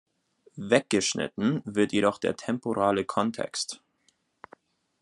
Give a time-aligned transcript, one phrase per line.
[0.57, 3.83] Weggeschnitten wird jedoch der temporale Kontext.